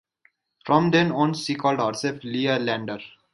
From 0.65 0.89
then 0.89 1.11
on 1.11 1.35
she 1.35 1.53
called 1.53 1.79
herself 1.79 2.23
Lea 2.23 2.57
Lander. 2.57 2.97